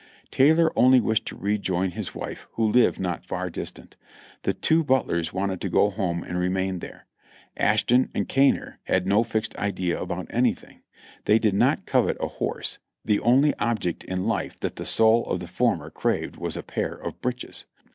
Taylor 0.31 0.73
only 0.75 0.99
wished 0.99 1.27
to 1.27 1.35
rejoin 1.35 1.91
his 1.91 2.15
wife, 2.15 2.47
who 2.53 2.65
lived 2.65 2.99
not 2.99 3.23
far 3.23 3.51
distant; 3.51 3.97
the 4.41 4.51
two 4.51 4.83
But 4.83 5.05
lers 5.05 5.31
wanted 5.31 5.61
to 5.61 5.69
go 5.69 5.91
home 5.91 6.23
and 6.23 6.39
remain 6.39 6.79
there; 6.79 7.05
Ashton 7.55 8.09
and 8.15 8.27
Caynor 8.27 8.79
had 8.85 9.05
no 9.05 9.23
fixed 9.23 9.55
idea 9.57 10.01
about 10.01 10.25
anything; 10.31 10.81
they 11.25 11.37
did 11.37 11.53
not 11.53 11.85
covet 11.85 12.17
a 12.19 12.27
horse; 12.27 12.79
the 13.05 13.19
only 13.19 13.53
object 13.59 14.03
in 14.05 14.25
life 14.25 14.59
that 14.61 14.77
the 14.77 14.87
soul 14.87 15.23
of 15.27 15.39
the 15.39 15.47
former 15.47 15.91
craved 15.91 16.35
was 16.35 16.57
a 16.57 16.63
pair 16.63 16.93
of 16.95 17.21
breeches. 17.21 17.65